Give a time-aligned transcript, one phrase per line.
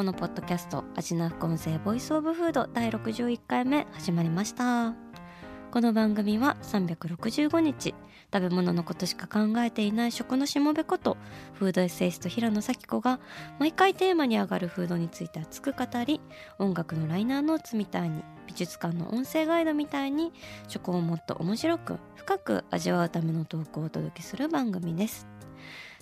[0.00, 4.94] 平野咲子のポッドキャスト味な副音声 Voice of Food 第61回目始まりました。
[5.70, 7.94] この番組は365日
[8.32, 11.18] 食べ物のことしか考えていない食のしもべこと
[11.52, 13.20] フードエッセイスト平野紗季子が
[13.58, 16.20] 毎回テーマに上がるフードについて熱く語り
[16.58, 20.32] 音楽のライナーノーツみたいに美術館の音声ガイドみたいに
[20.66, 25.28] 食をもっと面白く深く味わうためのトークをお届けする番組です。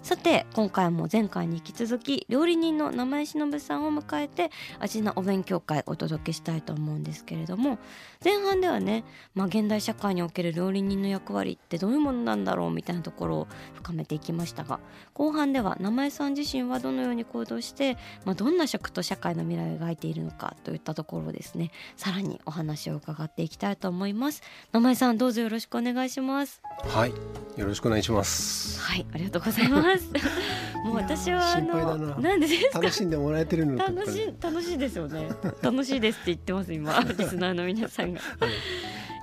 [0.02, 7.78] さて今回も前回に引き続き料理人の名前忍さんを迎えて味なお勉強会お届けしたいと思うんですけれども
[8.24, 9.04] 前半ではね、
[9.34, 14.80] まあ、現代社会における料理人の役割ってどういうものなんだろうみたいなところを深めていきましたが
[15.14, 24.42] 後半では名前さん自身はどのように行動して、まあ、どんな食と社会の未来を描いているのかといったところをですねさらにお話を伺っていきたいと思います。
[24.72, 26.62] 名前さんどうぞよろしくお願いします。
[26.88, 27.12] はい
[27.56, 28.80] よろしくお願いします。
[28.80, 29.88] はいありがとうございます
[30.84, 32.81] もう私はあのなんでですか？
[32.81, 33.77] 楽しんでもらえてるの？
[33.78, 35.28] 楽しい楽しいですよね。
[35.62, 38.50] 楽しいですって言ってます今 リスナーの皆さんが、はい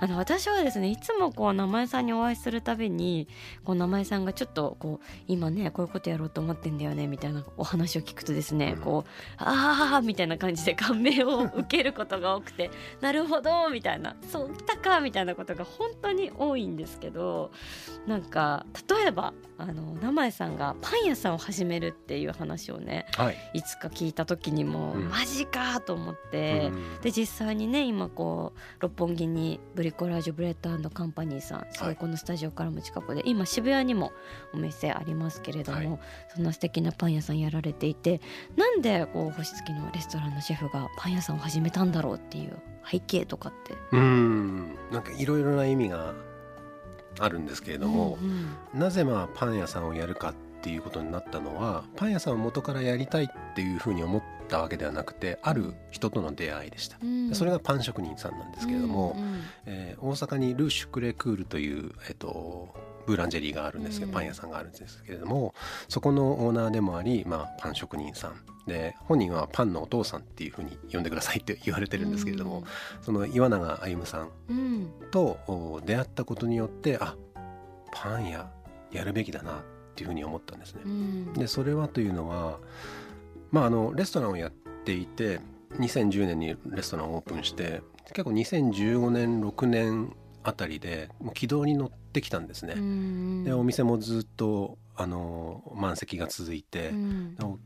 [0.00, 3.28] あの私はですねいつもこう名前さんにお会いするたびに
[3.64, 17.50] こう名前さんがちょっとこう今ねこういうことやろうと思ってんだよねみたいなお話を聞くとですね、うん、こうああみたいな感じで感銘を受けることが多くて なるほどみたいなそうきたかみたいなことが本当に多いんですけど
[18.06, 34.12] なんか例えばあの名前さんがパン屋さんを始めるっていう話をね、はい、いつか聞いた時にも、うん、マジかと思って、うん、で実際にね今こう六本木にブリコラージュブレッドカンパニーさん、そこのスタジオからも近くで今渋谷にも
[34.52, 35.98] お店ありますけれども、はい、
[36.34, 38.20] そんな素敵なパン屋さんやられていて
[38.56, 42.58] なんでこう星付きのレストランのシェフがパン屋さんを始めたんだろうっていう
[42.90, 43.74] 背景とかって？
[43.92, 44.74] うん。
[44.90, 46.14] なんかいろいろな意味が
[47.20, 62.68] あるんですけれども、うんうん、なぜまあパン屋さんをやるかっていうことになったのはパン屋さんを元からやりたいっていうふうに思ったわけではなくてある人との出会いでした、うん、それがパン職人さんなんですけれども、うんうん、えー、大阪にルーシュクレクールという、えーと、
[63.06, 65.54] ブーランジェリーがあるんですけど、パン屋さんがあるんですけれども
[65.88, 68.34] そこのオーナーでもあり、まあ、パン職人さん。
[68.66, 72.64] で本人はパンのお父さんっていうふうに呼んでくださいって言われてるんですけれども、
[73.00, 74.30] その岩永歩さん
[75.12, 77.14] と出会ったことによってあ
[77.92, 78.50] パン屋
[78.90, 79.54] やるべきだなっ
[79.94, 80.82] ていうふうに思ったんですね。
[81.34, 82.58] でそれはというのは
[83.50, 84.50] まああのレストランをやっ
[84.84, 85.40] ていて
[85.74, 92.74] 2010年にレストランをオープンして結構2015年6年あたりでもう軌道に乗ってきたんですね。
[93.44, 96.92] でお店もずっとあの満席が続いて、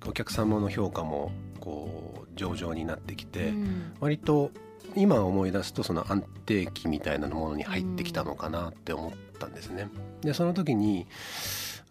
[0.06, 1.30] お客様の評価も
[1.60, 3.52] こう上々になってきて、
[4.00, 4.50] 割と
[4.97, 9.88] 今思い出すとその安定期みたいなものに入ってきたのかなって思ったんですね。
[10.22, 11.06] でその時に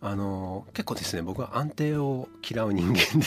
[0.02, 3.26] あの結構ですね僕は安定を嫌う人間で。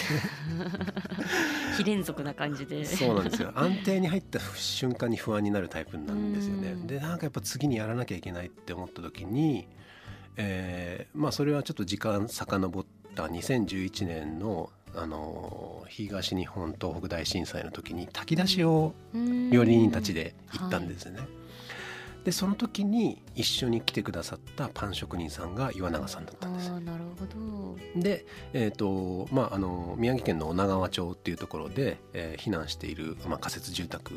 [1.76, 2.84] 非連続な感じで。
[2.84, 3.52] そうなんですよ。
[3.56, 6.74] 安定に入った瞬間に不安になるタイプなんですよね。
[6.86, 9.68] でなんかやっぱ次にやらなきゃいけないって思った時に、
[10.36, 12.84] えー、まあそれはちょっと時間遡っ
[13.14, 18.94] た2011年のあの東日本東北大震災の時に炊き出しを
[19.50, 21.18] 料理人たちで行ったんですね。
[21.18, 21.41] はい
[22.24, 26.70] でその時に一緒に来てくださったパン職人さんが岩永さんだったんです。
[26.70, 34.12] あなるほどで、えーとまあ、あの宮城県の女川町っていうところで、えー、避難している、まあ、仮設住宅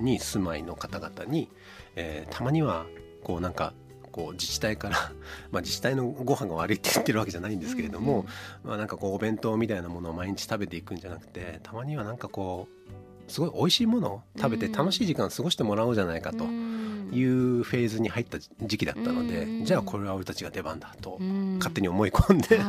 [0.00, 1.48] に住まいの方々に、
[1.94, 2.86] えー、たまには
[3.22, 3.72] こうなんか
[4.10, 4.96] こう自治体から
[5.50, 8.26] まあ自治体のご飯が悪いって言ってるわけじゃないんですけれども、うんうん、
[8.64, 16.44] まあ、なんかこうお弁当みたいなものを毎日食べていくんじゃなくてたまにはなんかこうすごい美味しいものを食べて楽しい時間を過ごしてもらおうじゃないかと。
[16.44, 16.74] うん。
[17.12, 21.18] いうフェーズに入った時期だったので、じゃあこれは俺たちが出番だと
[21.58, 22.60] 勝手に思い込んで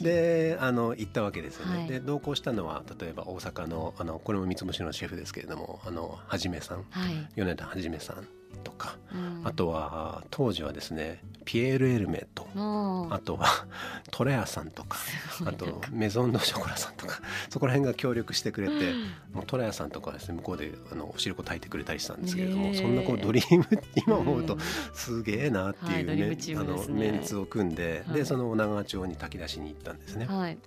[0.00, 1.78] であの行ったわけですよね。
[1.78, 8.26] はい、で同行したのは例えば大阪のあのこれも三つ星のシェフですけれどもあのはじめさん、はい、米田はじめさん
[8.64, 8.96] とか、
[9.44, 13.66] あとは当時はですねピエール・エルメとあとは
[14.10, 14.98] トレアさんとか
[15.46, 18.92] あとメゾン・ド・ショコラさんとか そこら辺が協力してくれて
[19.32, 24.58] もうトレアさんとかですね向こうであのおしるこ炊いてくれたりしたんですけれどもそんなこうドリーム今思うと
[24.92, 30.26] すげえなっていうね,、あのメンツを組んで、でその女川町に炊き出しに行ったんですね。
[30.26, 30.58] はい。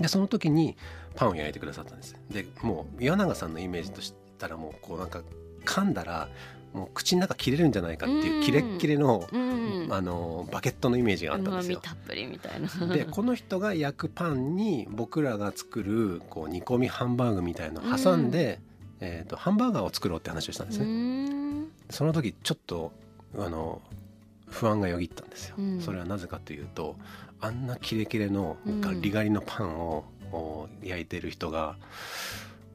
[0.00, 0.76] でその時に
[1.14, 2.16] パンを焼いてくださったんです。
[2.30, 5.22] でもう岩永さんのイメージとしたらもうこうなんか
[5.64, 6.28] 噛んだら
[6.72, 9.26] もう口の中切れるんじゃないかっていうキレッキレの,、
[9.90, 11.80] あのバケットのイメージがあったんですよ。
[11.80, 12.68] たっぷりみたいな。
[12.94, 18.60] でこの人が焼くパンに僕らが作るこう煮込みハンバーグみたいのを挟んで、
[19.00, 21.66] えーと、ハンバーガーを作ろうって話をしたんですね。
[21.90, 22.92] その時ちょっと
[23.38, 23.80] あの
[24.48, 25.56] 不安がよぎったんですよ。
[25.80, 26.96] それはなぜかというと
[27.40, 30.04] あんなキレキレのガリガリのパンを
[30.82, 31.76] 焼いてる人が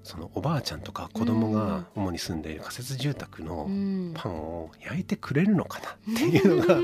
[0.03, 3.69] そのおばあちゃんとか子供が主に住んでいる仮設住宅の
[4.15, 5.89] パンを焼いてくれるのかな？
[6.13, 6.77] っていうのが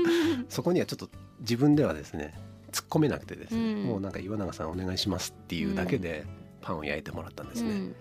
[0.48, 1.08] そこにはちょっと
[1.40, 2.34] 自分ではですね
[2.72, 6.26] 突っ込めなくてですね、もうなんか岩永さんお願いしますっていうだけで
[6.60, 7.92] パンを焼いてもらったんですね。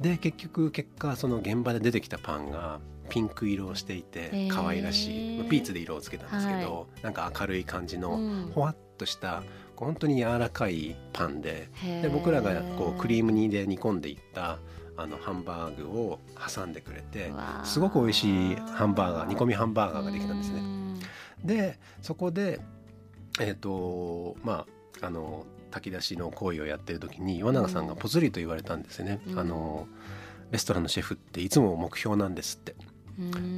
[0.00, 8.18] で結局結果その現場で出てきたパンがピンク色をしていて可愛らしい、ピーツで色をつけたんですけど、はい、なんか明るい感じの
[8.54, 9.42] ほわっとした
[9.84, 11.68] 本当に柔らかいパンで
[12.02, 14.58] で僕らがこうクリーム煮で煮込んでいった
[14.96, 16.20] あのハンバーグを
[16.54, 17.32] 挟んでくれて
[17.64, 20.62] すごく美味しいハンバーガー煮込みハンバーガーができたんですね。
[21.44, 22.60] でそこで
[23.40, 24.66] えっ、ー、とま
[25.00, 29.20] ああの炊き出しの行為をやってる時に岩永さんがぽつりと言われたんですね。
[29.36, 29.86] あの
[30.50, 32.74] レストランのシェフっていつも目標なんですって。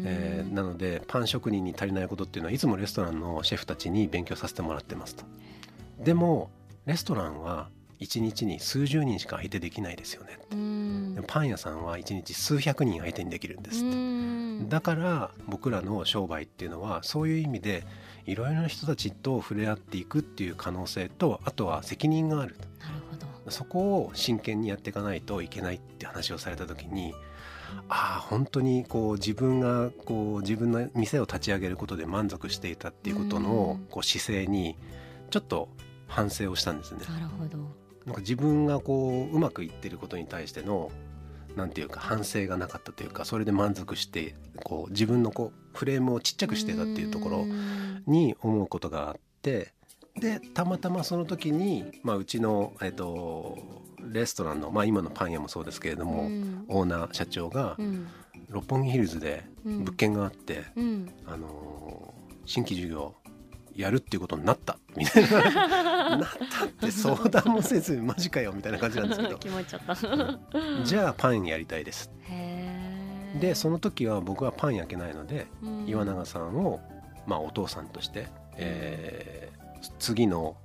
[0.04, 5.24] えー、なのでパン職人に足りないことっていうのはいつもレストランのシェフたちに勉強させてもらってますと。
[5.98, 6.50] でも
[6.86, 7.68] レストランは
[8.00, 10.38] 1日に数十人しか相手できないですよね。
[11.14, 14.68] でパン屋さんは1日数百人相手にできるんですって。
[14.68, 17.84] だから僕らの商売っていうのはそういう意味で
[18.26, 23.50] いろいろな人たちと触れ合っていくっていう可能性とあとは責任があるなるほど。
[23.50, 27.14] そこを真剣にやっていかないといけないって話をされた時に
[27.88, 34.76] ああ本当にこう自分がこう自分の店を立ち上げることで満足していたっていうことのこう姿勢に
[35.34, 35.68] ちょっと
[36.06, 37.00] 反省をしたんですね。
[37.08, 37.58] なるほど。
[38.06, 40.92] なんか自分がこううまくいってることに対しての
[41.56, 47.46] なんていうか反省がなかったというかそれで満足してこう自分のこうフレームをちっちゃくしてたっていうところ
[48.06, 49.72] に思うことがあって
[50.14, 53.58] でたまたまその時に、まあ、うちの、えーと、
[54.12, 56.30] レストランの、まあ、今のパン屋もそうですけれども、
[56.68, 57.76] オーナー社長が、
[58.50, 60.62] 六本木ヒルズで物件があって、
[61.26, 62.14] あの
[62.46, 63.16] 新規事業
[63.76, 65.40] やるっていうことになったみたいな。
[66.18, 69.38] なったって相談もせずマジかよみたいな感じなんですけど。
[70.84, 72.10] じゃあパンやりたいです。
[73.40, 76.80] でその時は僕はパン焼けないので、うん、岩永さんを、
[77.26, 80.56] まあ、お父さんとして、えー、次の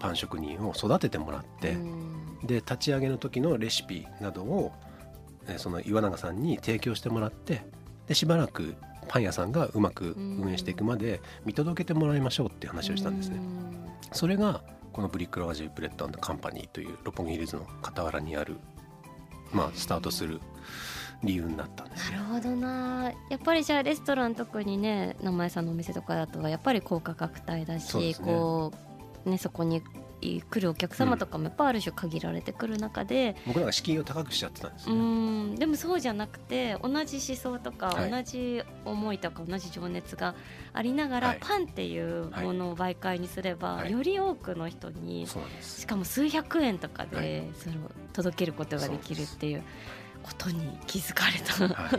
[0.00, 4.72] パン職人を育ててもらって、うん、で立ち上げの時のレシピなどを
[5.56, 7.62] その岩永さんに提供してもらって
[8.06, 8.74] でしばらく
[9.08, 13.38] パン屋さんがうまく運営していくまで見届けてもらいましょうっていう話をしたんですね。
[14.12, 14.62] それが
[14.92, 18.56] この Bricolage Bread Company という六本木ヒルズの傍らにある、
[19.52, 20.40] まあ、スタートする
[21.24, 23.12] 理由になったんですなるほどな。
[23.28, 28.72] やっぱりじゃあレストラン特にね生江さんのお店とかだとやっぱり高価格帯だし、ね、こ
[29.24, 29.82] うねそこに
[30.20, 34.94] 来るお客様とかもやっぱある種限られてくる中で、うん、僕らが敷居を高くしちゃってたんですね。
[34.94, 35.54] うん。
[35.56, 40.34] でもそうじゃなくて同じ思想とか、同じ思いとか同じ情熱が
[40.72, 45.26] ありながら、はい、パンっていうものを媒介にすれば、はい、より多くの人に
[45.60, 49.62] しかも数百円とかでそれを届けることができるっていう。
[50.24, 51.90] ことに気づかれた、は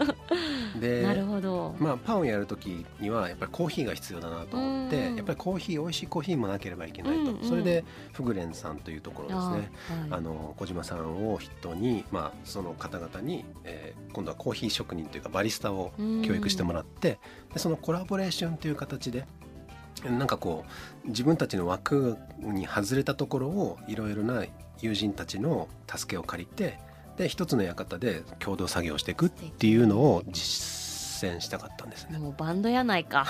[0.75, 9.71] い、で なるほど、まあ、パンをやる時にはやっぱりコーヒーが必要だなと思ってやっぱりコーヒー美味しいコーヒーもなければいけないと、うんうん、それでフグレンさんというところですね。
[9.91, 17.19] あ、はい、あの小島さんを筆頭に、まあ、その方々に、えー、今度はコーヒー職人というかバリスタを教育してもらって、
[17.53, 19.25] でそのコラボレーションという形で
[20.03, 20.65] なんかこ
[21.05, 24.43] う自分たちの枠に外れたところをいろいろな
[24.81, 26.79] 友人たちの助けを借りて
[27.17, 32.19] で一つの館で共同作業していくっていうのを実践したかったんですね。
[32.19, 33.25] もうバンドやないか。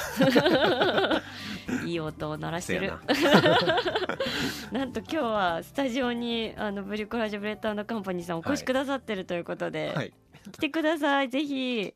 [1.86, 2.94] いい音を鳴らしてる。
[4.72, 10.14] なんと今日はスタジオにあのブリコラージュブレッドカンパニーさんお越しくださってるということで、はい、
[10.52, 11.94] 来てくださいぜひ。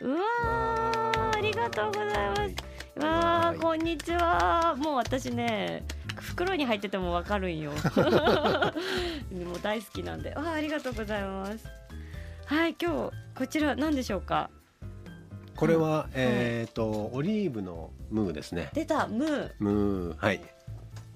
[0.00, 0.20] うわ
[1.34, 3.02] ありがとうございます。
[3.02, 4.74] わあこんにちは。
[4.76, 5.84] もう私ね。
[6.22, 7.72] 袋に入っててもわかるんよ。
[9.32, 10.34] もう大好きなんで。
[10.34, 11.66] あありがとうございます。
[12.46, 14.50] はい今日こちら何でしょうか？
[15.56, 18.70] これは、えっ、とオリーブのムーですね。
[18.74, 19.50] 出たムー。
[19.58, 20.40] ムーはい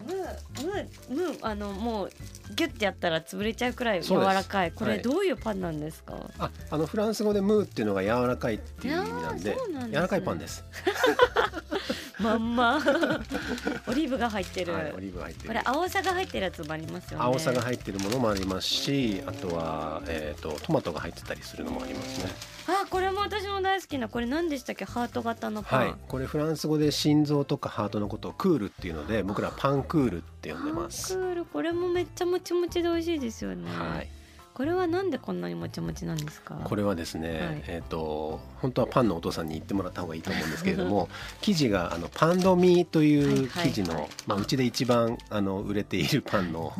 [0.07, 2.11] ムームームーあのもう
[2.55, 4.73] ギュッてやったら潰れちゃうくらい柔らかい。
[4.73, 5.03] これはい。
[5.03, 9.89] どういうパンなんですか、ああのフランス語でムーっていうのが柔らかいっていう意味なんでなんですね。
[9.91, 10.65] 柔らかいパンです。
[12.19, 12.77] まんま。
[13.87, 15.49] オリーブが入ってる、はいオリーブが入ってる。
[15.49, 17.25] これ青さが入ってるやつもありますよね。
[17.25, 24.85] 青さが入ってるものもありますしあとは、えー、とトマトが入ってたりするのもありますねあこれも私も大好きなこれ何でしたっけ？
[24.85, 25.95] ハート型のパン、はい。
[26.09, 31.15] これフランス語で心臓とかハートのことをクールっていうので僕らパンクールって呼んでます。
[31.15, 31.45] パンクール。
[31.45, 34.09] これもめっちゃもちもちで美味しいですよね、はい。
[34.55, 36.55] これはなんでこんなにもちもちなんですか？
[36.65, 37.65] これはですね、はい。
[37.67, 41.09] えっ、と本当はパンのお父さんに言ってもらった方がいいと思うんですけれども
[41.43, 44.11] 生地があのパンドミーという生地の、はいはいはい。
[44.27, 46.73] まあ、うちで一番あの売れているパンの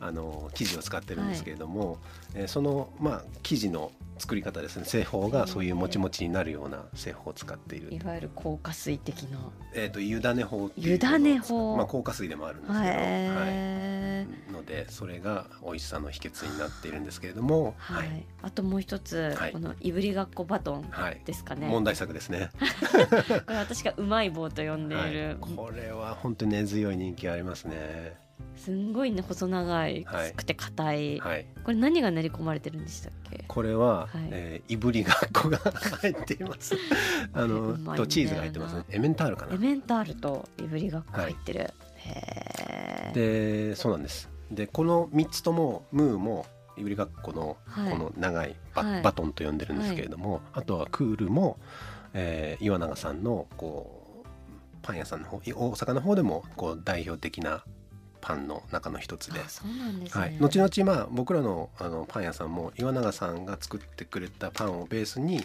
[0.00, 1.98] あの生地を使ってるんですけれども、
[2.34, 4.84] えーその、まあ、生地の作り方ですね。
[4.84, 9.38] 製法がそういうもちもちになるような製法を使っている、いわゆる硬化水的な。
[9.74, 11.76] えー、と湯種法っていう湯種法。
[11.76, 12.94] まあ、硬化水でもあるんですけど、へはい。
[13.48, 19.52] えのでそれが美味しさの秘訣になっているんですけれども、はい、あともう一つ、はい。
[19.52, 22.50] このいぶりがっこバトンはいですかね、問題作ですね。
[23.46, 28.23] これ私がうまい棒と呼んでいる、はい、これは本当に根強い人気ありますね。
[28.56, 33.44] すんごいね細長いはいくて硬い、はい、これ何が練り込まれてるんでしたっけ？
[33.46, 34.28] これは、はい。
[34.30, 36.74] えーいぶりがっこが入っています。
[37.34, 37.96] あのうまいんだよな。
[37.96, 38.84] とチーズが入ってますね。
[38.90, 39.54] エメンタールかな。
[39.54, 39.58] エ。
[39.58, 41.60] メンタールといぶりがっこ入ってる、
[41.96, 44.28] へえで、そうなんです。
[44.50, 47.92] で、この三つともムーもいぶりがっこのはい。
[47.92, 49.02] この長いバ,、はい。
[49.02, 51.58] バトンと呼んでるんですけれども、あとはクールも、
[52.14, 54.26] えー岩永さんのこう
[54.82, 57.64] パン屋さんの方、大阪の方でもこう代表的な
[58.24, 59.40] パンの中の一つで。
[59.40, 59.48] あ。
[59.48, 65.42] そうなんですね、はい、後々まあ僕らのあのパン屋さんも岩永さんが作ってくれたパンをベースに、ま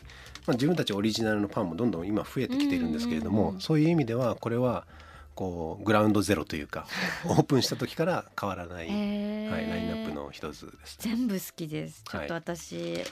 [0.48, 4.86] あ、自分たちオリジナルのパンもどんどん今増えてきているんですけれども、そういう意味ではこれは
[5.36, 6.88] こうグラウンドゼロというか
[7.28, 10.98] オープンした時から変わらない、はい、ラインナップの一つです。
[11.00, 12.04] 全部好きです。
[12.10, 13.04] ちょっと私、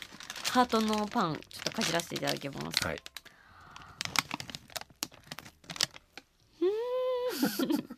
[0.52, 2.88] ハートのパンちょっとかじらせていただきます。
[2.88, 2.98] はい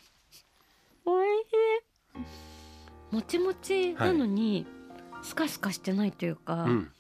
[3.11, 4.65] もちもちなのに、
[5.23, 6.91] スカスカしてないというか、うん、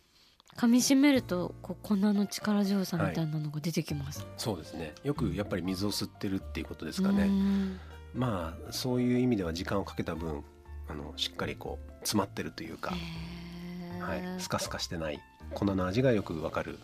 [0.57, 4.93] 噛み締めるとこう粉の力強さみたいなのが出てきます、そうですね。
[5.03, 7.25] よくやっぱり水を吸ってるっていうことですうかね。
[7.25, 7.79] ん。
[8.13, 10.43] まあそういう意味では時間をかけた分
[10.87, 12.95] あのしっかりこう詰まってるというか、
[13.99, 15.19] はい、スカスカしてない
[15.53, 16.79] 粉の味がよくわかる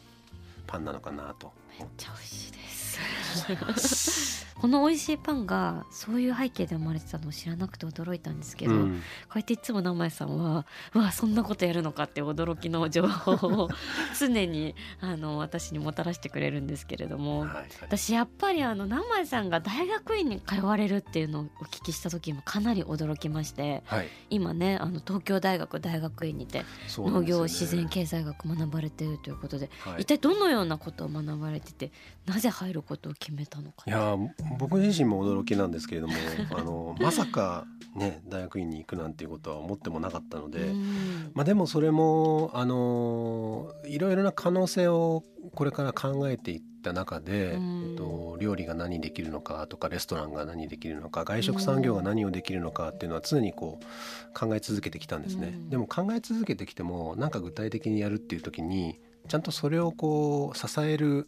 [0.68, 2.75] パンなのかなとめっちゃ美味しいです。
[4.56, 9.02] この美味しいパンがそういう背景で生まれてたのを知らなくて驚いたんですけど、うん。
[9.28, 13.70] こうやっていつも生井さんは うわそんなことやるのかって驚きの情報を
[14.18, 17.66] 常にあの私にもたらしてくれるんですけれども、はいはい。
[17.82, 26.66] 私やっぱりあの生井さんが大学院に通われるっていうのをお聞きした時もかなり驚きましてはい、今ねあの東京大学大学院にて
[26.98, 30.02] 農業自然経済学学ばれているということで、はい。
[30.02, 31.92] 一体どのようなことを学ばれてて
[32.25, 36.13] なぜ入ることを決めたのかいやー僕自身も驚きなんですけれども
[36.56, 37.65] あのまさか
[37.96, 41.32] ね大学院に行くなんていうことは思ってもなかったので、うん。
[41.34, 45.24] まあ、でもそれもあのいろいろな可能性を
[45.54, 47.89] これから考えていった中で、うん。
[47.92, 55.48] えっと、料理が何できるのかとかレストランが何できるのか外食産業が何をできるのかっていうのは常にこう考え続けてきたんですね。
[55.48, 55.70] うん。
[55.70, 61.27] でも考え続けてきてもなんか具体的にやるっていう時にちゃんとそれをこう支える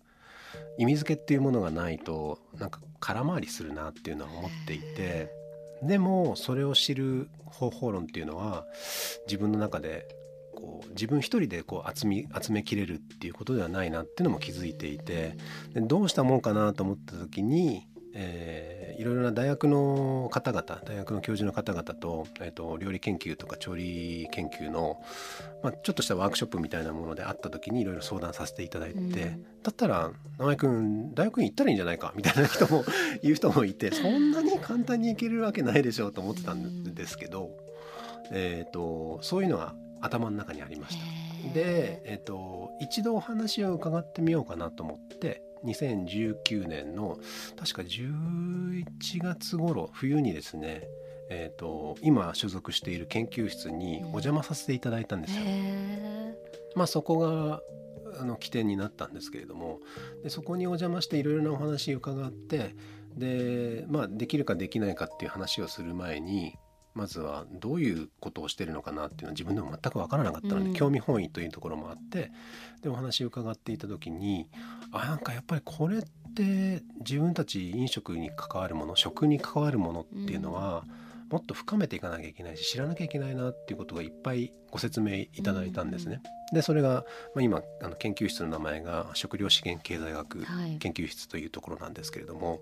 [0.78, 5.32] 意味付けっていうものがないとなんか空回りするなっていうのは思っていて
[5.84, 8.66] でもそれを知る方法論っていうのは
[9.28, 10.08] 自分の中で
[10.56, 15.38] こう自分一人でこう集み集めきれるっていうことではないなっていうのも気づいていて
[15.74, 25.00] でどうしたもんかなと思った時に、えーいろいろな大学の方々大学の教授の方々と,、えー、と料理研究とか調理研究の、
[25.62, 32.86] まあ、ちょっとしたワークショップみたいなものであった時にいろいろ相談させていただいて、うんだったら「直江君大学院行ったらいいんじゃないか」みたいな人も
[33.22, 37.52] 言う人もいてそんなに簡単に行けるわけないでしょうと思ってたんですけど、
[38.32, 41.04] えー、とそういうのが頭の中にありました。
[41.54, 47.20] で、えっと、一度お話を伺ってみようかなと思って2019年の
[47.58, 48.84] 確か11
[49.22, 50.88] 月頃冬にですね、
[51.30, 55.42] えっと、今所属している研究室にお邪魔させていただいたんですよ。
[55.46, 56.38] へ
[56.76, 57.62] まあ、そこが
[58.20, 59.80] あの起点になったんですけれども
[60.24, 62.76] でそこにお邪魔していろいろなお話を伺って
[63.16, 66.58] で、まあ、できるかできないかっていう話をする前に
[66.98, 70.74] まずはどういうことをしてるのかなっていうのは自分でも全く分からなかったので、うん。
[70.74, 72.32] 興味本位というところもあって
[72.82, 74.48] でお話を伺っていた時に
[74.92, 76.02] あなんかやっぱりこれっ
[76.34, 80.84] て自分たち飲食に関わるもの食に関わるものっていうのは、
[81.30, 86.22] もっと深めていかなきゃいけないし知らなきゃいけないなっていうことがいっぱいご説明いただいたんですね。
[86.54, 90.78] でそれが、まあ、今あの研究室の名前が食料資源経済学はい。
[90.78, 92.62] 研究室というところなんですけれども。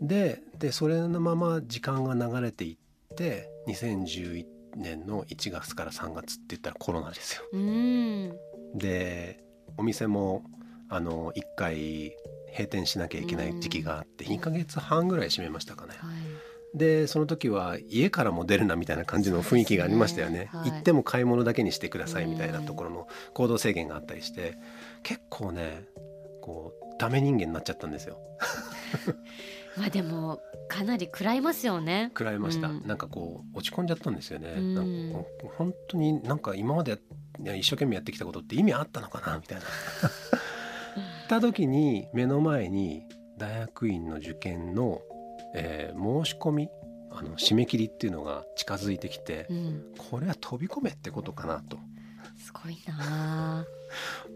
[0.00, 2.76] ででそれのまま時間が流れてい
[3.14, 4.44] って2011
[4.76, 7.42] 年の1月から3月って言ったらコロナですよ。
[7.52, 8.32] うん
[8.74, 9.44] で
[9.76, 10.44] お店も
[10.88, 12.12] あの1回
[12.50, 15.94] 閉店しなきゃいけない時期があって2ヶ月半ぐらい閉めましたかね。
[15.98, 16.10] はい
[16.74, 20.40] でその時は家からも出るなみたいな感じの雰囲気がありましたよね。
[20.40, 24.56] ねはい行っても買い物だけにしてくださいみたいなところの行動制限があったりして
[25.04, 25.84] 結構ね
[26.42, 28.18] こうダメ人間になっちゃったんですよ。
[29.76, 32.06] まあでもかなり食らいますよね。
[32.10, 32.86] 食らいました、うん。
[32.86, 34.74] なんかこう落ち込んじゃったんですよね、うん。
[34.74, 36.98] なんか本当になんか今まで
[37.56, 39.38] 一生懸命やってきたことって意味あったのかな？
[39.38, 39.64] みたいな。
[39.64, 39.66] っ
[41.28, 43.02] た時に目の前に
[43.38, 45.00] 大学院の受験の、
[45.54, 46.68] えー申し込み
[47.10, 49.84] あの締め切りっていうのが近づいてきて、うん。
[49.98, 51.78] これは飛び込めってことかなと
[52.44, 53.64] すごいな。
[53.64, 53.64] あ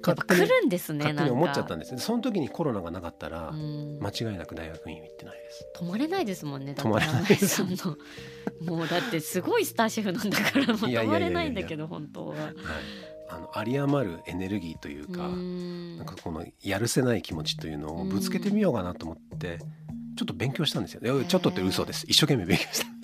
[0.06, 3.98] やっぱ来るんですね勝手に思っちゃったんですでその時にコロナがなかったら、うん。
[4.00, 5.66] 間違いなく大学院行ってないです。
[5.76, 7.62] 止まれないですもんね止まれないです。
[7.62, 12.34] もうだってすごいスターシェフなんだから止まれないんだけど本当は。
[12.34, 12.54] はい、
[13.28, 15.98] あの有り余るエネルギーというか、うん。
[15.98, 19.58] なんかこのやるせない気持ちというのをぶつけてみようかなと思って
[20.16, 21.24] ちょっと勉強したんですよ。
[21.24, 22.04] ちょっとって嘘です。
[22.08, 22.97] 一生懸命勉強した。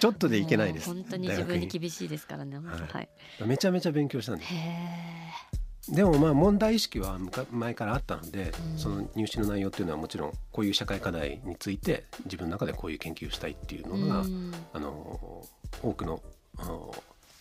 [0.00, 0.86] ちょっとでいけないです。
[0.86, 2.56] 本当に自分に厳しいですからね。
[2.56, 2.66] はい。
[2.92, 3.08] はい
[3.46, 4.54] めちゃめちゃ勉強したんです。
[4.54, 7.18] へでもまあ問題意識は
[7.50, 8.78] 前からあったので、うん。
[8.78, 14.52] その入試の内容っていうのはもちろんこういう社会課題について自分の中でこういう研究をしたいっていうえのが、うん。
[14.72, 15.46] あの
[15.82, 16.22] 多くの
[16.58, 16.94] あの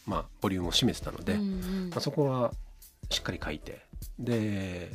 [0.05, 1.89] まあボリュームを占めてたので、うんうん。
[1.89, 2.53] まあ、そこは
[3.09, 3.81] しっかり書いて
[4.19, 4.91] で、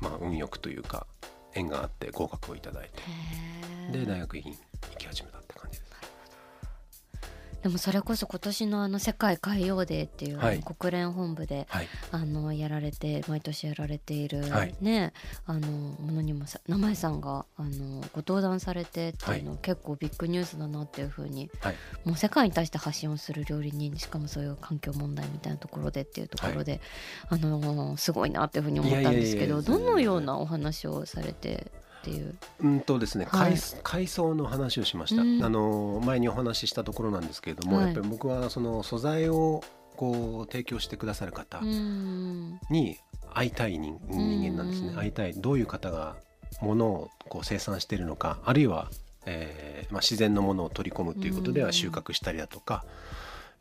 [0.00, 1.06] まあ、運よくというか
[1.54, 2.90] 縁があって合格をいただい
[3.92, 4.52] てで大学院行
[4.98, 5.43] き始めた
[7.64, 10.60] でもそれこそ今年のあの世界海洋デーっていう、はい。
[10.60, 14.74] 国連本部ではい、あのやられて毎年やられている、はい。
[14.82, 15.14] ね
[15.46, 26.82] あのものにもさ名前さんがあのご登壇されてっていうの、結構ビッグニュースだなっていうふうにはい、もう世界に対して発信をする料理人しかもそういう環境問題みたいなところでっていうところで、
[27.30, 31.72] あのすごいなっていうふうに思ったんですけどどのようなお話をされて
[32.04, 32.34] っていう。
[32.62, 33.52] うんとですね、はい。
[33.52, 35.42] 海海藻の話をしました、うん。
[35.42, 37.86] あの前にお話ししたところなんですけれども、はい。
[37.86, 39.64] やっぱり僕はその素材を
[39.96, 42.60] こう提供してくださる方うん。
[42.70, 42.98] に
[43.32, 44.94] 会いたい人人間なんですね、うん。
[44.96, 46.16] 会いたいどういう方が
[46.60, 48.90] ものをこう生産しているのかあるいは、
[49.26, 51.66] えーまあ、自然のものを取り込むということでうん。
[51.66, 52.84] は収穫したりだとか、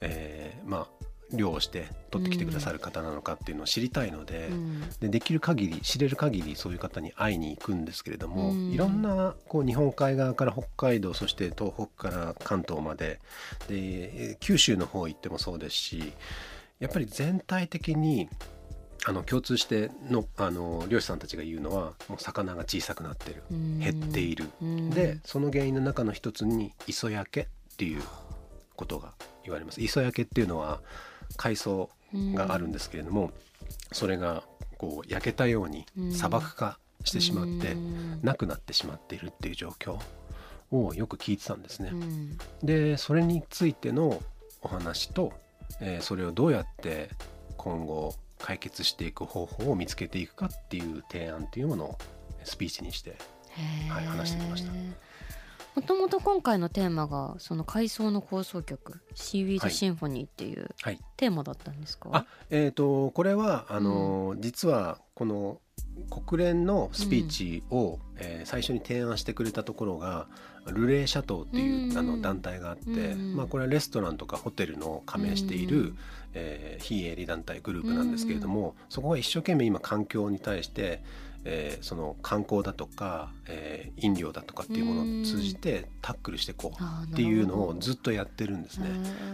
[0.01, 1.02] えーまあ
[1.33, 8.71] 漁をして取ってきてくださる方なのかっていうのを知りたいので,、うんでできる限り知れる限りそういう方に会いに行くんですけれども、うん。
[8.71, 13.19] いろんなこう日本海側から北海道そして東北から関東まで
[13.67, 16.13] でえー九州の方行ってもそうですし
[16.79, 18.29] やっぱり全体的に
[19.05, 23.79] あの共通してのあの漁師さんたちが言うのはもう魚が小さくなってるうん。
[23.79, 24.89] 減っている、うん。
[24.89, 27.45] でその原因の中の一つに磯焼けっ
[27.77, 28.01] ていう
[28.75, 29.81] ことが言われます。
[29.81, 30.79] 磯焼けっていうのは
[31.37, 33.31] 海藻があるんですけれども、
[33.91, 34.43] それが
[34.77, 38.19] こう焼けたようにうん砂漠化してしまって、うん。
[38.21, 39.99] なくなってしまっているっていう状況
[40.71, 41.89] をよく聞いてたんですね。
[41.91, 42.37] うん。
[42.63, 44.21] でそれについての
[44.61, 45.33] お話と、
[45.81, 47.09] えーそれをどうやって
[47.57, 51.97] 今後解決していく方法を見つけていくかっていう提案っていうものを
[52.43, 53.15] スピーチにして
[53.89, 54.71] はい話してきました
[55.75, 59.71] もともと今回のテーマがその海藻の構想曲「シーウィード・はい。
[59.71, 60.99] シンフォニー」っていうはい。
[61.17, 65.59] テーマだったんですか、あえー、とこれはあのー実はこの
[66.09, 70.27] 国連のスピーチを、えー最初に提案してくれたところが
[70.67, 71.97] ルレーシャトーっていう、うん。
[71.97, 75.97] あの団体があって、うんまあ、これはレストランとかホテルの加盟している、うん。
[76.33, 81.03] えー非営利団体グループなんですけれども、そこが一生懸命今環境に対して、
[81.45, 88.87] えーその観光だとか、えー飲料だとかっていうものを通じてタックルしていこうっていうのをずっとやってるんですね。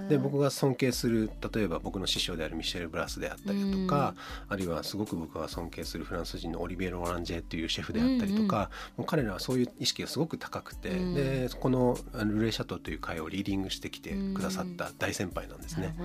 [0.10, 4.16] で僕が尊敬する例えば僕の師匠であるミシェル・ブラスであったりだとか、
[4.48, 15.96] あるいはすごく僕が尊敬するフランス人のオリビエ・ロランジェっていうシェフであったりとか、もう彼らはそういう意識がすごく高くて、うんでこのルレーシャトーという会をリーディングしてきてくださった大先輩なんですね。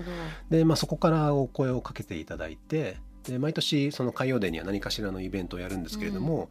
[0.50, 6.50] で、まあ、そこからお声をかけていただいてで毎年その海洋デーには何かしらのイベントをやるんですけれども、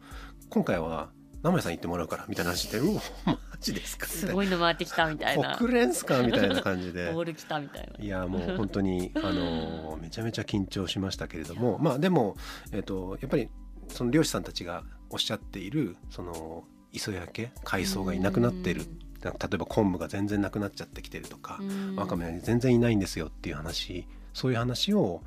[0.50, 1.10] 今回は
[1.42, 4.06] 名前さん行ってもらうからみたいな話で「うおマジですか？
[4.06, 5.56] すごいの回ってきたみたいな。
[5.56, 6.22] 国連っすか？
[6.22, 7.12] みたいな感じで。
[7.12, 8.04] ボール来たみたいな。
[8.04, 12.36] いやもう本当にあの めちゃめちゃ緊張しましたけれどもまあでも、
[12.72, 13.48] えーと、やっぱり
[13.88, 18.82] その漁師さんたちがおっしゃっているその磯焼け海藻がいなくなっている
[19.22, 21.60] 例えば昆布が全然なくなっちゃってきてるとか
[21.96, 25.22] わかめは全然いないんですよっていう話そういう話を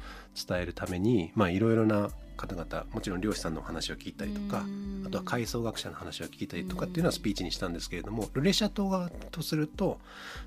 [0.47, 4.63] 伝えるためにまあいろいろな方々もちろん漁師さんの話を聞いたりとか
[5.05, 9.99] あとは海藻学者の話を聞いたりとかっていうのはスピーチにしたんですけれどもルレシャ島側とすると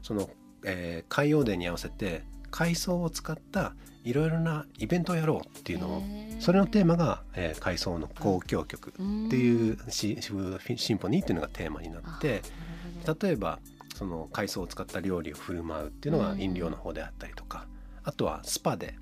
[0.03, 0.31] その、
[0.65, 6.03] えー、海洋デーに合わせて海藻を使ったいろいろなイベントをやろうっていうのを
[6.39, 8.93] それのテーマが、えー、海藻の交響曲っ
[9.29, 12.43] ていうシシンポニーっていうのがテーマになって
[13.23, 13.59] 例えば
[13.95, 17.67] その海藻を使った料理を振る舞うっていうのが飲料の方であったりとか
[18.11, 18.97] あとはスパで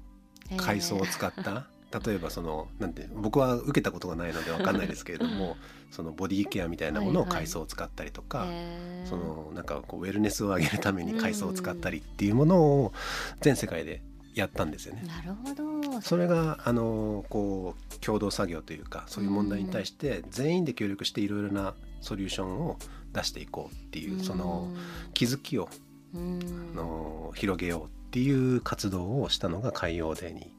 [0.59, 1.67] 海藻を使った
[2.05, 5.57] 例えばそのなんて僕は受けたことがないので分かんないですけれども
[5.91, 8.57] そのボディケアみたいなものを海藻を使ったりとか、はいはい、
[9.07, 12.93] そのなんかこうウェルネスを上げるために海藻を使ったりっていうものを
[13.41, 14.03] 全世界で
[14.35, 15.05] やったんですよね。
[15.07, 16.01] なるほど。
[16.03, 22.77] それがあのこう共同作業というかそういう問題に対して全員で協力していろいろなソリューションを
[23.15, 24.69] 出していこうっていうその
[25.15, 25.71] 気づきを
[26.15, 30.51] の広げようっていう活動をしたのが海洋デーに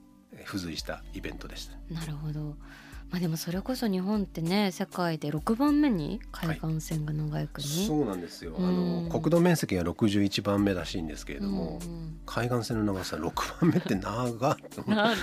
[0.46, 1.76] 付随したイベントでした。
[1.94, 2.56] なるほど。
[3.10, 8.72] まあ、でもそれこそ日本ってね世界で6番目に海岸線が長い国、はい、そうなんですよ、うん、あ
[9.08, 11.92] の国土面積が61番目らしいんですけれども、うん。
[11.92, 14.30] うん、海岸線の長さ6番目って長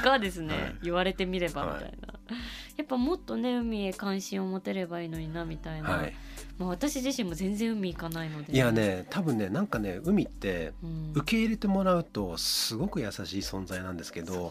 [0.03, 1.95] 長ですね、はい、言われてみればみたいな、はい、
[2.79, 6.15] やっぱもっとね海へ関心を持てればいいのになみたいな、はい
[6.59, 8.53] まあ、私自身も全然海行かないので。
[8.53, 10.73] いやね多分ねなんかね海って
[11.15, 14.51] 受け入れてもらうとすごく優しい存在なんですけど、うん、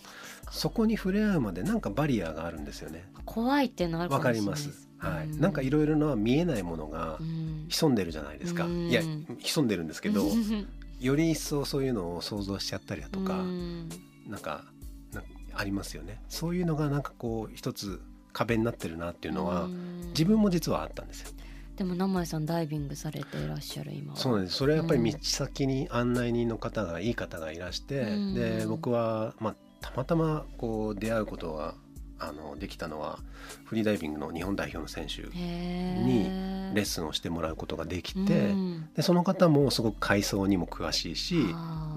[0.52, 3.10] そこに触れ合うまでなんかバリアがあるんですよね。
[3.26, 4.86] 怖いっていうのあるかもしれないわかります。
[4.98, 7.20] はい、なんかいろいろな見えないものが
[7.70, 9.02] 潜んでるじゃないですか、うん、いや
[9.40, 10.26] 潜んでるんですけど
[11.00, 13.90] より一層そういうのを想像しちゃったりだとか、うん、
[14.28, 14.64] なんか
[15.54, 16.22] ありますよね。
[16.30, 18.02] そういうのがなんかこう一つ
[18.34, 19.70] 壁になってるなっていうのは
[20.10, 21.32] 自分も実はあったんですよ。
[21.76, 24.58] でも名前さんダイビングされていらっしゃる今そうなんです。
[24.58, 31.76] それはやっぱり道先に案内人の方がいい方がいらして、うん、で僕は、まあ、たまたまこう出会うことは
[32.18, 33.20] あのできたのは
[33.66, 36.24] フリーダイビングの日本代表の選手に
[36.74, 41.46] レッスンをしてもらうことができて、うん、でその方もすごく海藻にも詳しいし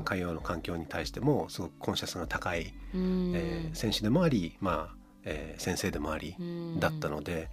[0.04, 6.34] 海洋の環境に対してもすごくコンシャスが高い、うん、えー、選手でもあり、まあえー、先生でもあり
[6.78, 7.48] だったので、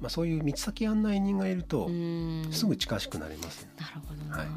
[0.00, 1.90] まあ、そういう道先案内人がいると
[2.50, 4.48] すぐ近しくなります、ね、なるほど、はい。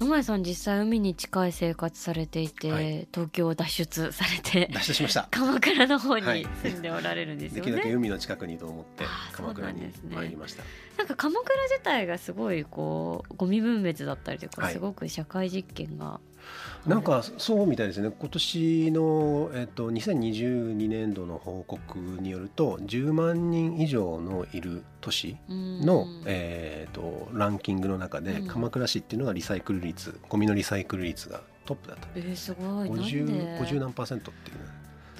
[0.00, 5.28] 野前さん実際海に近い生活されていて、はい、東京を脱出されて脱出しました。
[5.30, 16.18] 鎌倉の方に住んでおられるんですよね、できるだけ海の近くにと思って鎌倉に参りました、ね、なんか鎌倉自体がすごいこうゴミ分別だったりとか、すごく社会実験が
[16.86, 18.10] なんかそうみたいですね。
[18.18, 32.08] 今年の、えっと、2022年度の報告によると10万人以上のいる都市の、えっと、ランキングの中で、鎌倉市っていうのがリサイクル率ゴミのリサイクル率がトップだった。
[32.16, 32.88] えー、すごい。
[32.88, 34.56] 50, 50何パーセントっていう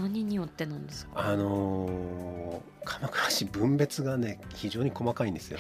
[0.01, 1.13] 何によってなんですか？
[1.15, 5.59] あのー、鎌倉市分別がね非常に細かいんですよ。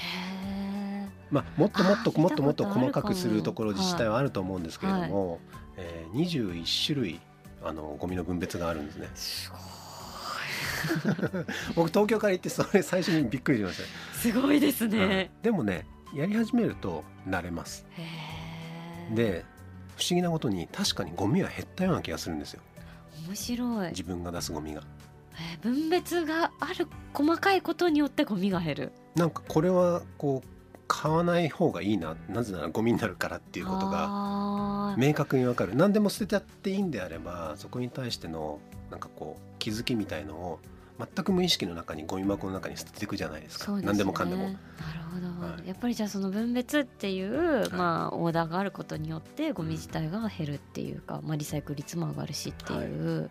[1.33, 5.41] まあ、もっともっともっともっと細かくするところ自治体はあると思うんですけれども、はい、
[5.79, 7.21] えー、21種類
[7.65, 9.09] あのゴミの分別があるんですね。
[9.15, 9.61] すごい。
[11.75, 14.19] 僕東京から行ってそれ最初にびっくりしました。
[14.19, 17.87] すごいですね、うん、でもねやり始めると慣れます。
[19.15, 19.45] で
[19.97, 22.63] 不思議なことに確かにゴミは減ったような気がするんですよ。
[23.27, 23.89] 面白い。
[23.91, 24.83] 自分が出すゴミが。
[25.63, 28.93] 分別がある細かいことによってゴミが減る。
[29.15, 30.52] なんかこれはこう
[30.95, 35.75] 買わない方がいいななぜならゴミになるからっていうことが明確にわかる。
[35.75, 40.59] 何でも捨てちゃっていいんであればそこに対してのなんかこう気づきみたいのを
[40.99, 44.43] 全く無意識の中にゴミ箱の中に捨てていくじゃないですか、ね、何でもかんでも。
[44.43, 44.57] なる
[45.15, 53.31] ほど、はい、やっぱりじゃあその分別っていう、はい、まあ、オーダーがあることによってゴミ自体が減るっていうか、まあ、リサイクル率も上がるしっていう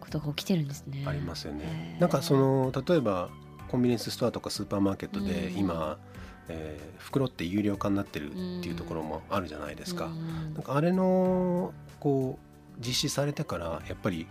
[0.00, 1.04] ことが起きてるんですね。
[1.06, 1.98] ありますよね。
[2.00, 3.28] なんかその例えば
[3.68, 6.15] コンビニエンスストアとかスーパーマーケットで今、うん
[6.48, 10.08] えー、袋って有料化になってるっていうところもあるじゃないですか。
[10.54, 12.46] なんかあれのこう
[12.84, 14.26] 実施されてからやっぱり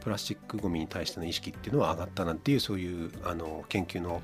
[0.00, 4.20] プラスチックごみに対しての意識っていうのは上がったなっていうそういうあの研究の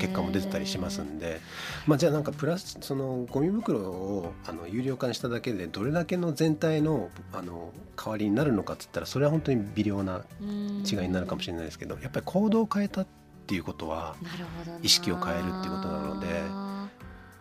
[0.00, 1.40] 結果も出てたりしますんで、
[1.86, 13.10] まあ、じゃあなんかプラスそのゴミ袋をあの有料化にしただけでどれだけの全体のあの代わりになるのかっつったらそれは本当に微量な違いになるかもしれないですけどやっぱり行動を変えたって
[13.54, 14.16] いうことは
[14.82, 16.26] 意識を変えるっていうことなので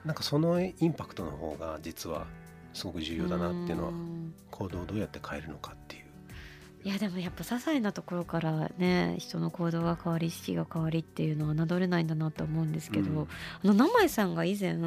[0.06, 2.26] なんかそのインパクトの方が実は
[2.74, 4.34] すごく重要だなっていうのはん。
[4.52, 6.04] 行動をどうやって変えるのかっていう。
[6.84, 13.20] いやでもやっぱ些細なところからね人の行動が変わり意識が変わりっていうのは侮れないんだなと思うんですけど、うん。
[13.24, 13.28] あ
[13.68, 14.78] の生井さんが以前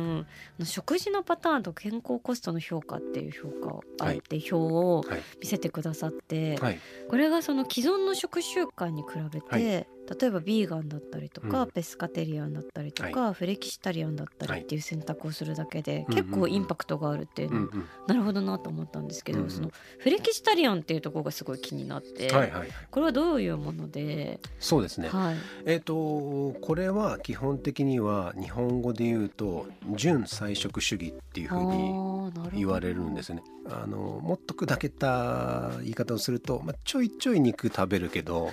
[0.65, 4.19] 食事のパターンと健康コストの評価っていう評価をあはい。
[4.19, 5.23] って表をはい。
[5.41, 6.79] 見せてくださって、はい。
[7.09, 9.87] これがその既存の食習慣に比べて、はい
[10.19, 11.71] 例えばビーガンだったりとか、うん。
[11.71, 17.87] ペスカテリアンだったりとか、フレキシタリアンだったりっていう選択をするだけで、はい結構インパクトがあるっていうのは、うんうん。
[18.07, 22.69] なるほどなと思ったんですけど、うんそのフレキシタリアンっていうところがすごい気になって、はいはいはい。
[22.91, 25.09] これはどういうもので、そうですね。
[25.09, 33.43] はい、えっ、とこれは基本的には日本語で言うと純菜食主義っていうふうに言われるんですすね。
[33.69, 38.51] あのもっと砕けた言い方をすると、まあ、ちょいちょい肉食べるけど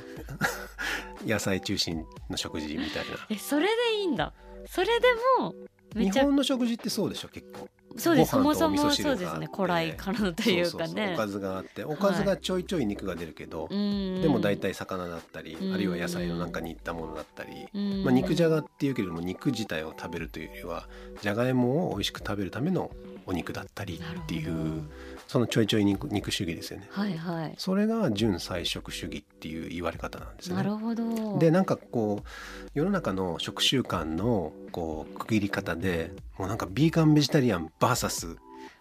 [1.26, 3.18] 野菜中心の食事みたいな。
[3.30, 4.34] えそれでいいんだ。
[4.70, 5.08] それで
[5.40, 5.54] も
[5.96, 6.24] め日ちゃ。
[6.24, 7.70] 本の食事ってそうでしょ結構。
[7.96, 8.32] そうです。
[8.32, 9.50] そもそもそうですね。
[9.52, 10.86] 古来からのというかね。
[10.86, 10.96] そうそう。
[10.98, 20.88] そうおかずがあっておかずがちょいちょい肉が出るけど、ででも大体魚だったり、うんあるいは野菜の中にいったものだったり、うんまあ、肉じゃがっていうけれども肉自体を食べるというよりは
[21.22, 22.92] じゃがいもを美味しく食べるための
[23.26, 24.84] お肉だったりっていう
[25.28, 26.88] そのちょいちょい肉肉主義ですよね。
[26.90, 27.54] はいはい。
[27.58, 30.64] それが純菜食主義っていう言われ方なんですよね。
[30.64, 31.38] なるほど。
[31.38, 38.38] でなんかこう世の中の食習慣のこう区切り方でもうなんかビーガンベジタリアン VS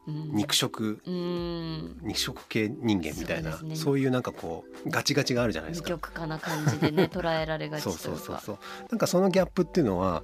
[0.06, 0.30] うん。
[0.36, 1.98] 肉食うん。
[2.02, 4.02] 肉食系人間みたいなそうね。
[4.02, 5.88] いうなんかこうガチガチがあるじゃないですか。
[5.88, 8.20] 二極化な感じでね捉えられがちそうというか。
[8.22, 8.58] そうそうそう
[8.90, 10.22] なんかそのギャップっていうのは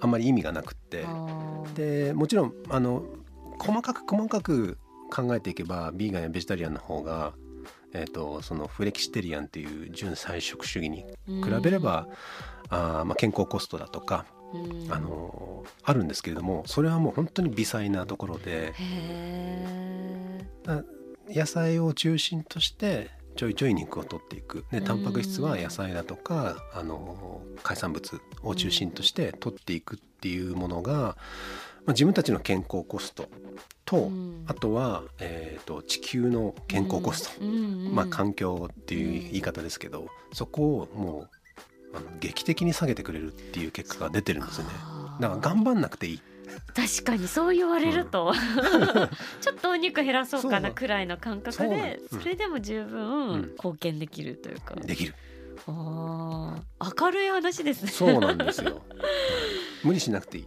[0.00, 1.04] あんまり意味がなくって。
[1.74, 3.02] でもちろんあの
[3.58, 4.78] 細かく細かく
[5.14, 7.34] 考えていけばビーガンやベジタリアンの方が、
[7.92, 12.08] えー、とそのフレキシテリアンっていう純菜食主義に比べれば、
[12.68, 14.92] あーまあ、健康コストだとか、うん。
[14.92, 20.40] あのあるんですけれどもそれはもう本当に微細なところでへ
[21.28, 24.64] 野菜を中心としてちょいちょい肉を取っていく。
[24.70, 31.16] でタンパク質は野菜だとかあの海産物を中心として取っていくっていうものが、
[31.86, 33.28] まあ、自分たちの健康コスト
[33.84, 34.44] と、うん。
[34.46, 37.94] あとは、えー、と地球の健康コスト、うんうんうん。
[37.94, 41.28] まあ、環境っていう言い方ですけど、そこをも
[41.92, 44.70] うあの劇的に下げてくれるっていう結果が出てるんですよね。
[45.20, 46.20] だから頑張んなくていい。
[46.74, 48.32] 確かにそう言われると、
[49.40, 53.50] ちょっとお肉減らそうかなくらいの感覚でうんそれでも十う分ん。
[53.52, 55.14] 貢献できるというか、できる。
[55.66, 57.00] あー。
[57.02, 57.90] 明るい話ですね。
[57.90, 58.82] そうなんですよ。
[58.90, 59.04] うん
[59.84, 60.46] 無理しなくていい。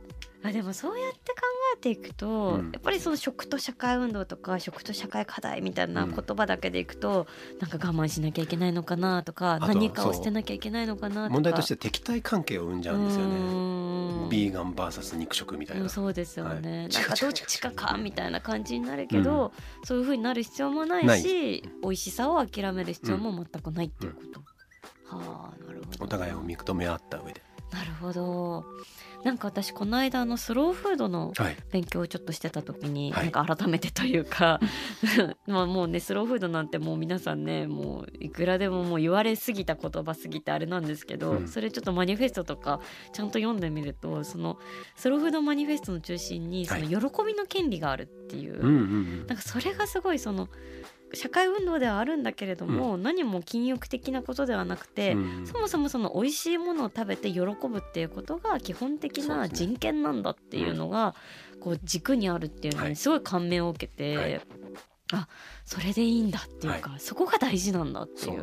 [0.50, 1.42] あでもそうやって考
[1.76, 2.72] えていくと、うん。
[2.72, 6.16] やっぱりその食と社会運動とか食と社会課題みたいなうん。
[6.16, 7.28] 言葉だけでいくと、
[7.60, 11.30] なんか我慢しなきゃいけないのかなとか何かを捨てなきゃいけないのかなとか。
[11.30, 14.30] 問題として敵対関係を生んじゃうんですようね。
[14.30, 15.84] ビーガン VS 肉食みたいな。
[15.84, 16.90] うんそうですよね、はい。
[16.90, 19.52] なんかどっちかかみたいな感じになるけど、
[19.84, 21.22] そういう風になる必要もないない。
[21.22, 24.22] し美味しさを諦める必要も全くないっていうこ
[25.10, 26.06] と、はあなるほど。
[26.06, 27.42] お互いを認め合った上で。
[27.72, 28.64] なるほど
[29.28, 31.58] なんか私この間あのスローフードのはい。
[31.70, 33.24] 勉強をちょっとしてた時に、はい。
[33.24, 34.62] なんか改めてというか
[35.48, 41.48] まあもうねスローフードなんてもう皆さんねもういくらでももう言われすぎた言葉すぎてあれなんですけど、うん。
[41.50, 42.80] それちょっとマニフェストとか
[43.12, 44.60] ちゃんと読んでみるとその
[44.96, 46.88] スローフードマニフェストの中心にそのはい。
[46.88, 49.28] 喜びの権利があるっていう、うんうんうん。
[49.28, 50.48] なんかそれがすごいその
[51.13, 55.48] 社会運動ではあるんだけれども、何も禁欲的なことではなくて、うん。
[55.48, 61.15] そもそもその美味しいものを食べて喜ぶっていうことが基本的な人権なんだっていうのが
[61.60, 62.89] こう軸にあるっていうのはい。
[62.91, 64.41] にすごい感銘を受けて、はい
[65.13, 65.28] あ
[65.65, 68.38] それでいいんだっていうか、そこが大事なんだっていそう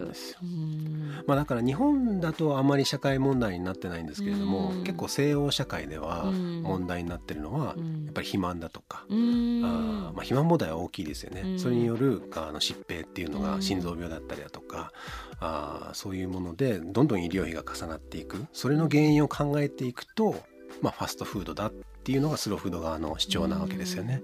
[1.26, 4.84] まあだから日本だとあまり社会問題になってないんですけれども、うん。
[4.84, 6.62] 結構西欧社会ではうん。
[6.62, 8.04] 問題になってるのは、うん。
[8.06, 9.16] やっぱり肥満だとか、うん。
[9.18, 11.58] あーまあ、肥満問題は大きいですよね、うん。
[11.58, 13.44] それによるあの疾病っていうのうん。
[13.44, 14.92] が心臓病だったりだとか、
[15.40, 18.46] あーそういうものでどんどん医療費が重なっていく。
[18.52, 20.42] それの原因を考えていくと、
[20.82, 24.22] まあ、ファストフードだっていうのがスローフード側の主張なわけですよね。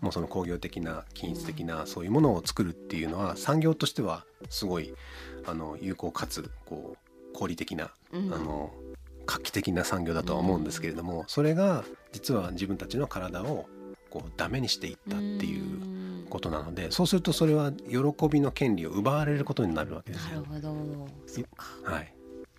[0.00, 4.94] もうその工業的な均一的なそういうものを作るっていうのは産業としてはすごい
[5.46, 6.96] あの有効かつこ
[7.34, 8.32] う合理的なうん。
[8.32, 8.72] あの
[9.26, 13.66] 画期的な産業だとは思うんですけれども、それが実は自分たちの体を
[14.08, 20.42] こうダメにしていったっていうことなのでそうするとそれは喜びの権利を奪われることになるわけですよ。
[20.42, 20.76] なるほ
[21.84, 21.92] ど。
[21.92, 22.14] はい、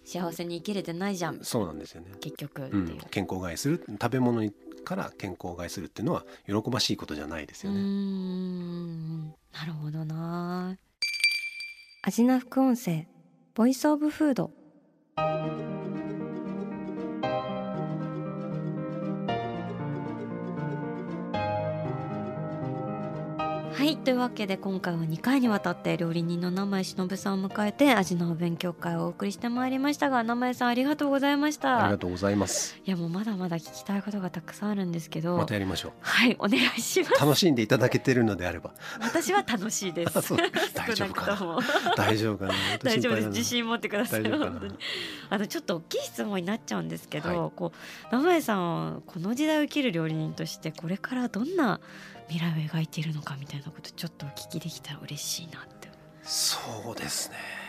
[0.07, 1.39] 幸せに生きれてないじゃん。
[1.43, 2.11] そうなんですよね。
[2.21, 2.69] 結局う。
[2.71, 4.53] うん、健康害する食べ物に
[4.85, 7.81] から健康害するっていうのは喜ばしいことじゃないですようーね。
[7.83, 9.27] ん。
[9.27, 10.77] なるほどな。
[12.03, 13.05] 味な副音声
[13.53, 14.51] ボイスオブフード
[23.77, 31.83] はいというわけで今回は2回にわたって料理人の名前忍さんを迎えて味の勉強会をお送りしてまいりましたが名前さんありがとうございました。
[31.83, 32.75] ありがとうございます。
[32.83, 35.37] いやもうまだまだ聞きたいことがたくさんあるんですけど。
[35.37, 35.91] またやりましょう。
[35.99, 37.21] はいお願いします。
[37.21, 38.73] 楽しんでいただけてるのであれば。
[38.99, 40.33] 私は楽しいです。
[40.73, 41.39] 大丈夫かな。
[41.39, 42.53] な大丈夫かな。
[42.81, 43.27] 大丈夫です。
[43.27, 44.73] 自信持ってください本当に。
[45.29, 47.51] あのちょっと大きい質問になっちゃうんですけど、はい。
[47.55, 47.71] こ
[48.11, 51.79] う名前さんはこの時代を生きる料理人としてこれからどんな
[52.29, 55.89] 未来を描いているのかみたいなことちょっとお聞きできたら嬉しいなって。
[56.23, 56.59] そ
[56.91, 57.66] うですね。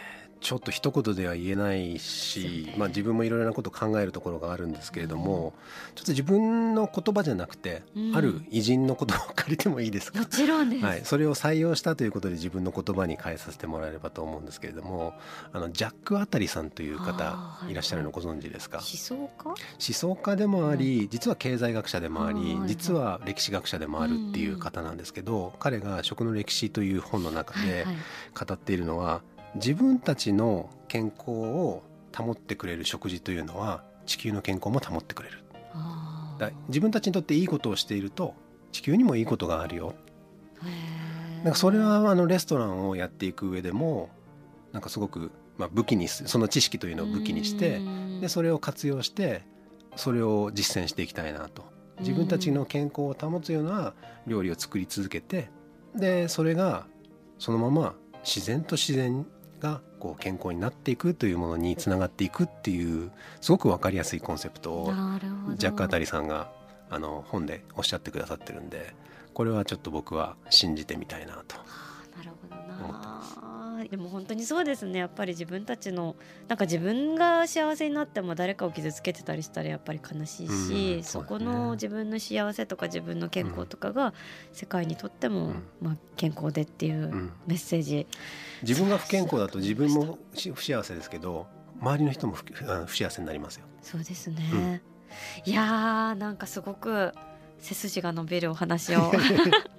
[0.48, 5.52] ちょっと一言では言えないし、まあ、自分もいろいろなことを考えるところがあるんですけれども、
[5.94, 8.16] ちょっと自分の言葉じゃなくて、うん。
[8.16, 10.20] ある偉人の言葉を借りてもいいですか？
[10.20, 15.12] も、ちろんです、はい、それを採用したということで自分の言葉に変えさせてもらえればと思うんですけれども
[15.52, 19.48] あのジャック・アタリさんという方いらっしゃるのご存知ですか、思想家？
[19.50, 22.68] 思想家でもあり実は経済学者でもありはいはい。
[22.68, 27.96] 実は歴史学者でもあるっていう方なんですけど彼が「食の歴史」という本の中ではいはい。
[28.46, 29.20] 語っているのは
[29.54, 31.82] 自分たちの健康を
[32.16, 35.44] 保ってくれる食事というのは地球の健康も保ってくれる。
[36.68, 38.34] 自分たちにとっていいことをしていると
[38.70, 39.94] 地球にもいいことがあるよ。
[41.42, 44.10] なんかそれはあのレストランをやっていく上でも
[44.72, 48.20] なんかすごくまあ武器にすその知識というのを武器にしてうん。
[48.20, 49.42] でそれを活用して
[49.96, 51.78] それを実践していきたいなと。
[52.00, 53.92] 自分たちの健康を保つような
[54.26, 55.50] 料理を作り続けて
[55.96, 56.86] でそれが
[57.40, 59.26] そのまま自然と自然
[59.58, 64.92] がこう健康になっていくというものにつながっていくっていうすごく分かりやすいコンセプトを
[65.56, 66.50] ジャック・アタリさんが
[66.90, 68.94] あの本でおっしゃってくださってるんで
[69.34, 71.56] これはちょっと僕は信じてみたいなと。
[71.56, 73.07] はあなるほど思ってな
[73.90, 74.98] でも本当にそうですね。
[74.98, 76.14] やっぱり自分たちの
[76.46, 81.56] なんか自分が幸せになっても誰かを傷つけてたりしたらやっぱり悲しいし、うんそこそうですね。
[81.56, 84.12] の自分の幸せとか自分の健康とかが
[84.52, 85.62] 世界にとっても、うん。
[85.80, 87.32] まあ、健康でっていううん。
[87.46, 88.06] メッセージ、
[88.62, 91.46] 自分が不健康だと自分もし不幸せですけど
[91.80, 93.66] 周りの人も不幸せになりますよ。
[93.80, 94.82] そうですね、
[95.46, 97.12] いやーなんかすごく
[97.58, 99.12] 背筋が伸びるお話を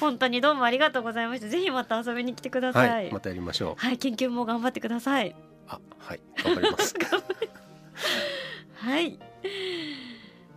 [0.00, 3.74] 本当にどうもありがとうございましたぜひまた遊びに来てくださいはい、またやりましょう。
[3.76, 5.36] はい、研究も頑張ってください。
[5.68, 6.94] あ、はい、頑張ります。
[8.74, 9.18] はい。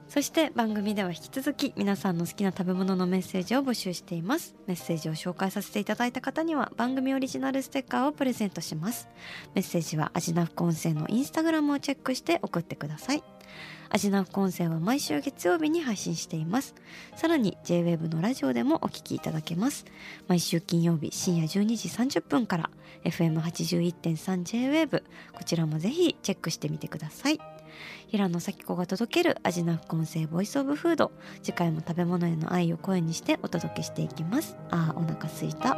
[0.07, 4.55] そして番組では引き続き皆さんの好きな食べ物のメッセージを募集しています。
[4.67, 9.09] メッセージを紹介させていただいた方には番組オリジナルステッカーをプレゼントします。
[9.55, 13.23] メッセージはアジナフコンセのインスタグラムをチェックして送ってください。
[13.89, 16.73] アジナフコンセは毎週月曜日に配信しています。
[17.15, 19.85] さらに JWAVE のラジオでもお聞きいただけます。
[20.27, 21.89] 毎週金曜日深夜12時
[22.19, 22.69] 30分から
[23.03, 27.39] FM81.3JWAVE こちらもぜひチェックしてみてください。
[28.07, 31.11] 平野咲子が届ける味な副音声ボイスオブフード
[31.41, 35.77] 次回も食べ物への愛を声にしてお届けしていきますあーお腹すいた